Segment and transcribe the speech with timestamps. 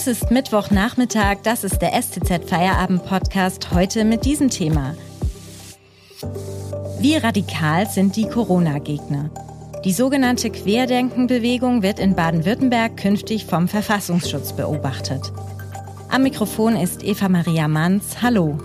[0.00, 4.94] Es ist Mittwochnachmittag, das ist der STZ Feierabend Podcast heute mit diesem Thema.
[7.00, 9.28] Wie radikal sind die Corona-Gegner?
[9.84, 15.32] Die sogenannte Querdenkenbewegung wird in Baden-Württemberg künftig vom Verfassungsschutz beobachtet.
[16.08, 18.22] Am Mikrofon ist Eva Maria Manns.
[18.22, 18.56] Hallo.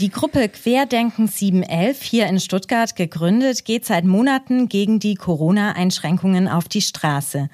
[0.00, 6.68] Die Gruppe Querdenken 711 hier in Stuttgart gegründet, geht seit Monaten gegen die Corona-Einschränkungen auf
[6.68, 7.50] die Straße.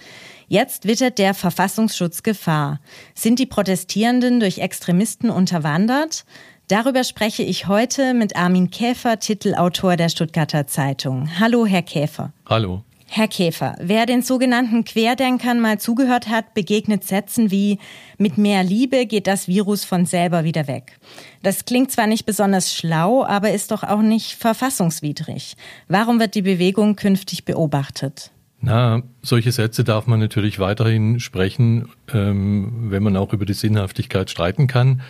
[0.46, 2.80] Jetzt wittert der Verfassungsschutz Gefahr.
[3.14, 6.26] Sind die Protestierenden durch Extremisten unterwandert?
[6.68, 11.30] Darüber spreche ich heute mit Armin Käfer, Titelautor der Stuttgarter Zeitung.
[11.40, 12.34] Hallo, Herr Käfer.
[12.44, 12.82] Hallo.
[13.06, 17.78] Herr Käfer, wer den sogenannten Querdenkern mal zugehört hat, begegnet Sätzen wie
[18.18, 20.98] mit mehr Liebe geht das Virus von selber wieder weg.
[21.42, 25.56] Das klingt zwar nicht besonders schlau, aber ist doch auch nicht verfassungswidrig.
[25.86, 28.30] Warum wird die Bewegung künftig beobachtet?
[28.60, 34.30] Na, solche Sätze darf man natürlich weiterhin sprechen, ähm, wenn man auch über die Sinnhaftigkeit
[34.30, 35.02] streiten kann.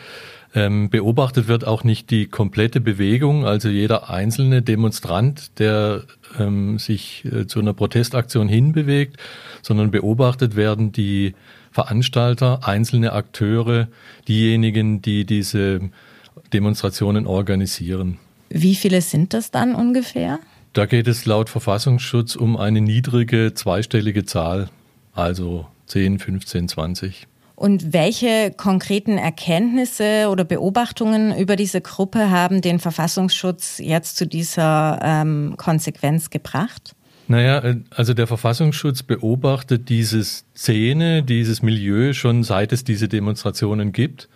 [0.57, 6.05] Ähm, beobachtet wird auch nicht die komplette Bewegung, also jeder einzelne Demonstrant, der
[6.39, 9.17] ähm, sich äh, zu einer Protestaktion hinbewegt,
[9.63, 11.35] sondern beobachtet werden die
[11.73, 13.89] Veranstalter, einzelne Akteure,
[14.29, 15.81] diejenigen, die diese
[16.53, 18.19] Demonstrationen organisieren.
[18.49, 20.39] Wie viele sind das dann ungefähr?
[20.73, 24.69] Da geht es laut Verfassungsschutz um eine niedrige zweistellige Zahl,
[25.13, 27.27] also 10, 15, 20.
[27.57, 34.99] Und welche konkreten Erkenntnisse oder Beobachtungen über diese Gruppe haben den Verfassungsschutz jetzt zu dieser
[35.03, 36.97] ähm, Konsequenz gebracht?
[37.29, 43.93] Naja, äh, also der Verfassungsschutz beobachtet diese Szene, dieses Milieu schon seit es diese Demonstrationen
[43.93, 44.29] gibt,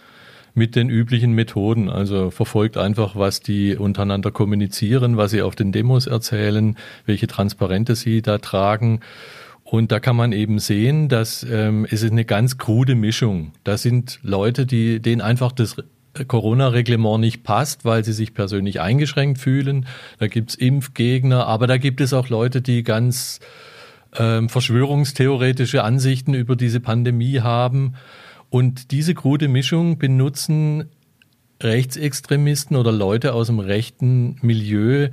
[0.54, 1.90] mit den üblichen Methoden.
[1.90, 7.96] Also verfolgt einfach, was die untereinander kommunizieren, was sie auf den Demos erzählen, welche Transparente
[7.96, 9.00] sie da tragen
[9.70, 13.52] und da kann man eben sehen, dass ähm, es ist eine ganz krude Mischung.
[13.64, 15.76] Da sind Leute, die denen einfach das
[16.26, 19.86] Corona-Reglement nicht passt, weil sie sich persönlich eingeschränkt fühlen.
[20.18, 23.40] Da gibt's Impfgegner, aber da gibt es auch Leute, die ganz
[24.16, 27.94] ähm, verschwörungstheoretische Ansichten über diese Pandemie haben.
[28.48, 30.88] Und diese krude Mischung benutzen
[31.62, 35.10] Rechtsextremisten oder Leute aus dem rechten Milieu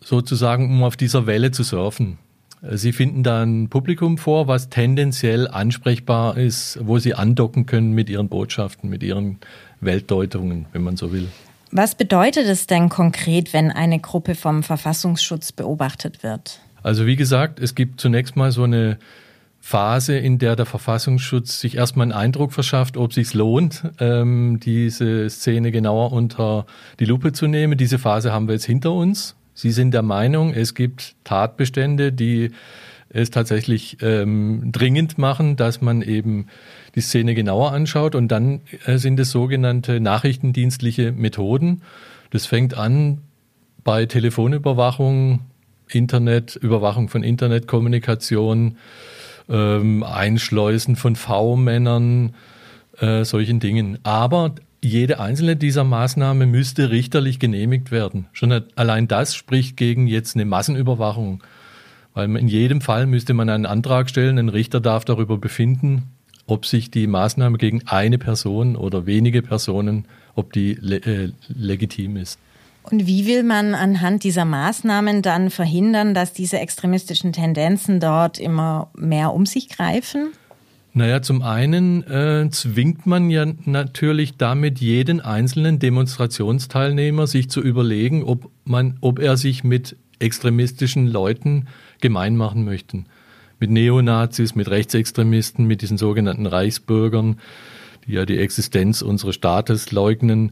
[0.00, 2.16] sozusagen, um auf dieser Welle zu surfen.
[2.62, 8.10] Sie finden da ein Publikum vor, was tendenziell ansprechbar ist, wo Sie andocken können mit
[8.10, 9.38] Ihren Botschaften, mit Ihren
[9.80, 11.28] Weltdeutungen, wenn man so will.
[11.70, 16.60] Was bedeutet es denn konkret, wenn eine Gruppe vom Verfassungsschutz beobachtet wird?
[16.82, 18.98] Also wie gesagt, es gibt zunächst mal so eine
[19.60, 24.60] Phase, in der der Verfassungsschutz sich erstmal einen Eindruck verschafft, ob es sich lohnt, ähm,
[24.62, 26.64] diese Szene genauer unter
[27.00, 27.76] die Lupe zu nehmen.
[27.76, 29.36] Diese Phase haben wir jetzt hinter uns.
[29.58, 32.52] Sie sind der Meinung, es gibt Tatbestände, die
[33.08, 36.46] es tatsächlich ähm, dringend machen, dass man eben
[36.94, 38.14] die Szene genauer anschaut.
[38.14, 41.82] Und dann äh, sind es sogenannte nachrichtendienstliche Methoden.
[42.30, 43.22] Das fängt an
[43.82, 45.40] bei Telefonüberwachung,
[45.88, 48.76] Internet, Überwachung von Internetkommunikation,
[49.48, 52.32] ähm, Einschleusen von V-Männern,
[53.00, 53.98] äh, solchen Dingen.
[54.04, 58.26] Aber jede einzelne dieser Maßnahmen müsste richterlich genehmigt werden.
[58.32, 61.42] Schon allein das spricht gegen jetzt eine Massenüberwachung.
[62.14, 66.04] Weil in jedem Fall müsste man einen Antrag stellen, ein Richter darf darüber befinden,
[66.46, 72.16] ob sich die Maßnahme gegen eine Person oder wenige Personen, ob die le äh, legitim
[72.16, 72.38] ist.
[72.90, 78.90] Und wie will man anhand dieser Maßnahmen dann verhindern, dass diese extremistischen Tendenzen dort immer
[78.96, 80.32] mehr um sich greifen?
[80.98, 88.24] Naja, zum einen äh, zwingt man ja natürlich damit jeden einzelnen Demonstrationsteilnehmer, sich zu überlegen,
[88.24, 91.68] ob, man, ob er sich mit extremistischen Leuten
[92.00, 93.04] gemein machen möchte.
[93.60, 97.38] Mit Neonazis, mit Rechtsextremisten, mit diesen sogenannten Reichsbürgern,
[98.08, 100.50] die ja die Existenz unseres Staates leugnen.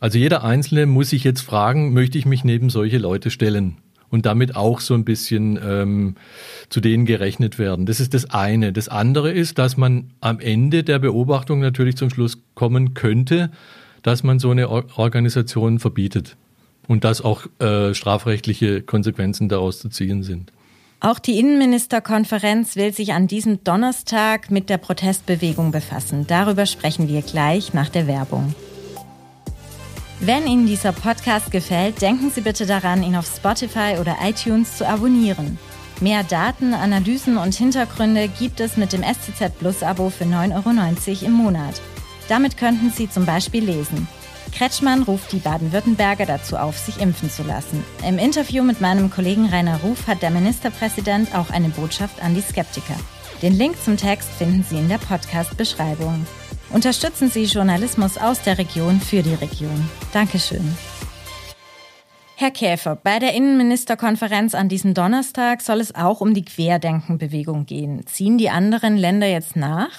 [0.00, 3.76] Also jeder Einzelne muss sich jetzt fragen, möchte ich mich neben solche Leute stellen?
[4.12, 6.14] Und damit auch so ein bisschen ähm,
[6.68, 7.86] zu denen gerechnet werden.
[7.86, 8.72] Das ist das eine.
[8.72, 13.50] Das andere ist, dass man am Ende der Beobachtung natürlich zum Schluss kommen könnte,
[14.02, 16.36] dass man so eine Organisation verbietet
[16.86, 20.52] und dass auch äh, strafrechtliche Konsequenzen daraus zu ziehen sind.
[21.00, 26.26] Auch die Innenministerkonferenz will sich an diesem Donnerstag mit der Protestbewegung befassen.
[26.28, 28.54] Darüber sprechen wir gleich nach der Werbung.
[30.24, 34.86] Wenn Ihnen dieser Podcast gefällt, denken Sie bitte daran, ihn auf Spotify oder iTunes zu
[34.86, 35.58] abonnieren.
[36.00, 41.26] Mehr Daten, Analysen und Hintergründe gibt es mit dem SCZ Plus Abo für 9,90 Euro
[41.26, 41.82] im Monat.
[42.28, 44.06] Damit könnten Sie zum Beispiel lesen.
[44.52, 47.82] Kretschmann ruft die Baden-Württemberger dazu auf, sich impfen zu lassen.
[48.06, 52.42] Im Interview mit meinem Kollegen Rainer Ruf hat der Ministerpräsident auch eine Botschaft an die
[52.42, 52.94] Skeptiker.
[53.42, 56.24] Den Link zum Text finden Sie in der Podcast-Beschreibung.
[56.72, 59.90] Unterstützen Sie Journalismus aus der Region für die Region.
[60.14, 60.74] Dankeschön.
[62.36, 68.06] Herr Käfer, bei der Innenministerkonferenz an diesem Donnerstag soll es auch um die Querdenkenbewegung gehen.
[68.06, 69.90] Ziehen die anderen Länder jetzt nach?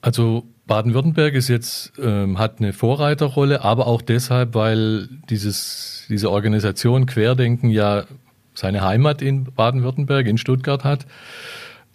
[0.00, 7.04] Also Baden-Württemberg ist jetzt ähm, hat eine Vorreiterrolle, aber auch deshalb, weil dieses diese Organisation
[7.04, 8.04] Querdenken ja
[8.54, 11.06] seine Heimat in Baden-Württemberg in Stuttgart hat.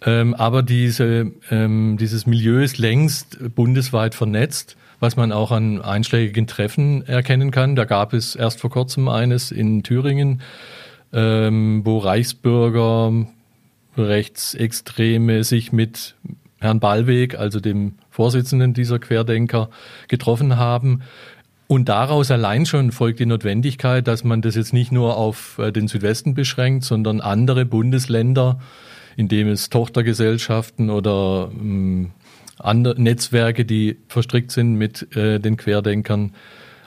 [0.02, 6.46] Ähm, aber diese, ähm, dieses Milieu ist längst bundesweit vernetzt, was man auch an einschlägigen
[6.46, 7.76] Treffen erkennen kann.
[7.76, 10.40] Da gab es erst vor kurzem eines in Thüringen,
[11.12, 13.26] ähm, wo Reichsbürger,
[13.96, 16.14] Rechtsextreme sich mit
[16.60, 19.68] Herrn Ballweg, also dem Vorsitzenden dieser Querdenker,
[20.08, 21.02] getroffen haben.
[21.66, 25.72] Und daraus allein schon folgt die Notwendigkeit, dass man das jetzt nicht nur auf äh,
[25.72, 28.60] den Südwesten beschränkt, sondern andere Bundesländer, in
[29.16, 32.12] dem es Tochtergesellschaften oder ähm,
[32.58, 36.34] andere Netzwerke, die verstrickt sind mit äh, den Querdenkern,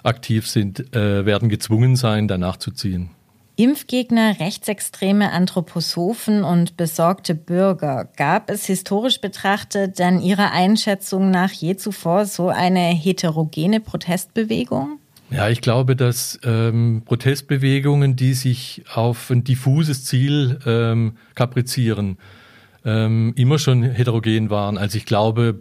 [0.04, 3.10] aktiv sind, äh, werden gezwungen sein, danach zu ziehen.
[3.56, 8.10] Impfgegner, rechtsextreme Anthroposophen und besorgte Bürger.
[8.18, 14.98] Gab es historisch betrachtet denn Ihrer Einschätzung nach je zuvor so eine heterogene Protestbewegung?
[15.34, 22.20] Ja, ich glaube, dass ähm, Protestbewegungen, die sich auf ein diffuses Ziel ähm, kaprizieren,
[22.86, 24.78] ähm, immer schon heterogen waren.
[24.78, 25.60] Also ich glaube,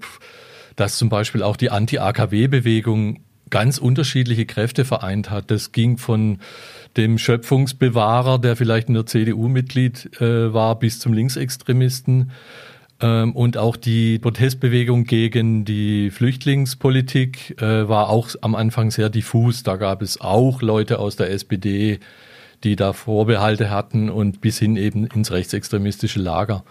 [0.76, 5.50] dass zum Beispiel auch die Anti-AKW-Bewegung ganz unterschiedliche Kräfte vereint hat.
[5.50, 6.40] Das ging von
[6.98, 12.30] dem Schöpfungsbewahrer, der vielleicht in der CDU Mitglied äh, war, bis zum Linksextremisten.
[13.02, 19.64] Ähm, und auch die Protestbewegung gegen die Flüchtlingspolitik äh, war auch am Anfang sehr diffus.
[19.64, 21.98] Da gab es auch Leute aus der SPD,
[22.62, 26.64] die da Vorbehalte hatten und bis hin eben ins rechtsextremistische Lager.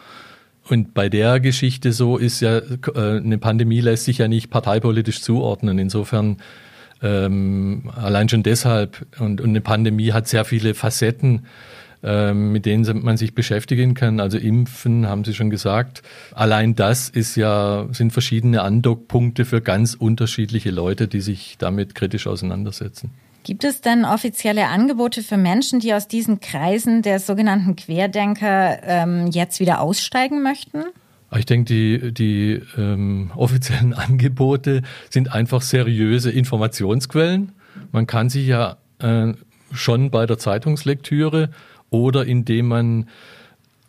[0.69, 2.63] Und bei der Geschichte so ist ja, äh,
[2.95, 5.79] eine Pandemie lässt sich ja nicht parteipolitisch zuordnen.
[5.79, 6.37] Insofern
[7.01, 9.05] ähm, allein schon deshalb.
[9.19, 11.45] Und, eine Pandemie hat sehr viele Facetten,
[12.03, 14.19] mit denen man sich beschäftigen kann.
[14.19, 16.01] Also Impfen, haben Sie schon gesagt.
[16.33, 22.27] Allein das ist ja, sind verschiedene Andockpunkte für ganz unterschiedliche Leute, die sich damit kritisch
[22.27, 23.11] auseinandersetzen.
[23.43, 29.27] Gibt es denn offizielle Angebote für Menschen, die aus diesen Kreisen der sogenannten Querdenker ähm,
[29.31, 30.83] jetzt wieder aussteigen möchten?
[31.35, 37.53] Ich denke, die, die ähm, offiziellen Angebote sind einfach seriöse Informationsquellen.
[37.91, 39.33] Man kann sich ja äh,
[39.71, 41.49] schon bei der Zeitungslektüre
[41.91, 43.05] oder indem man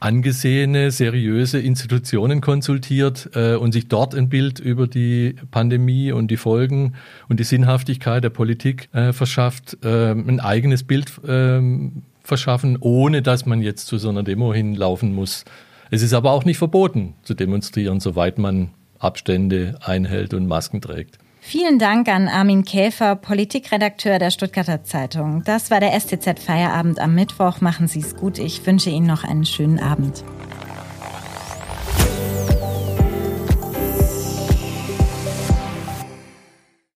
[0.00, 6.36] angesehene, seriöse Institutionen konsultiert äh, und sich dort ein Bild über die Pandemie und die
[6.36, 6.94] Folgen
[7.28, 13.46] und die Sinnhaftigkeit der Politik äh, verschafft, äh, ein eigenes Bild ähm, verschaffen, ohne dass
[13.46, 15.44] man jetzt zu so einer Demo hinlaufen muss.
[15.92, 21.18] Es ist aber auch nicht verboten zu demonstrieren, soweit man Abstände einhält und Masken trägt.
[21.44, 25.42] Vielen Dank an Armin Käfer, Politikredakteur der Stuttgarter Zeitung.
[25.44, 27.60] Das war der STZ Feierabend am Mittwoch.
[27.60, 28.38] Machen Sie es gut.
[28.38, 30.22] Ich wünsche Ihnen noch einen schönen Abend.